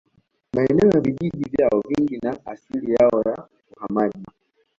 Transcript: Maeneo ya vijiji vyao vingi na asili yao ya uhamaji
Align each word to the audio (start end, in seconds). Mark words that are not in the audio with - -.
Maeneo 0.53 0.89
ya 0.91 0.99
vijiji 1.01 1.49
vyao 1.49 1.83
vingi 1.87 2.17
na 2.23 2.39
asili 2.45 2.93
yao 2.93 3.21
ya 3.25 3.47
uhamaji 3.77 4.25